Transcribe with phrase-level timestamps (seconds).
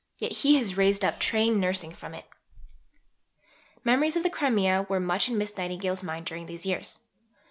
[0.17, 2.25] Yet He has raised up Trained Nursing from it!"
[3.83, 7.01] Memories of the Crimea were much in Miss Nightingale's mind during these years.